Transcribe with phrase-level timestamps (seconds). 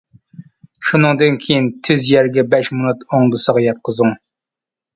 [0.87, 4.19] شۇنىڭدىن كېيىن تۈز يەرگە بەش مىنۇت ئوڭدىسىغا ياتقۇزۇڭ.